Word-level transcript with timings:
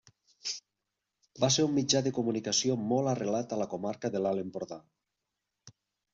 Va 1.43 1.49
ser 1.55 1.65
un 1.67 1.75
mitjà 1.75 2.01
de 2.07 2.13
comunicació 2.19 2.79
molt 2.93 3.13
arrelat 3.13 3.55
a 3.55 3.61
la 3.65 3.69
comarca 3.75 4.13
de 4.17 4.25
l'Alt 4.27 4.47
Empordà. 4.47 4.81